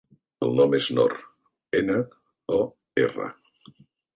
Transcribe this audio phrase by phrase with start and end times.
[0.45, 1.13] El nom és Nor:
[1.81, 1.99] ena,
[2.59, 2.59] o,
[3.07, 3.29] erra.